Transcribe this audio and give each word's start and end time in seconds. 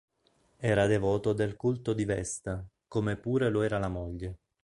Era 0.57 0.87
devoto 0.87 1.31
del 1.31 1.55
culto 1.55 1.93
di 1.93 2.05
Vesta, 2.05 2.65
come 2.87 3.17
pure 3.17 3.49
lo 3.51 3.61
era 3.61 3.77
la 3.77 3.87
moglie. 3.87 4.39